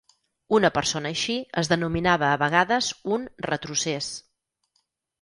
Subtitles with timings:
[0.59, 4.13] Una persona així es denominava a vegades un "retrocés".